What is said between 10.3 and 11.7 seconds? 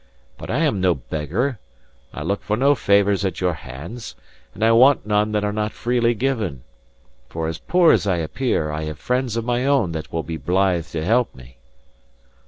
blithe to help me."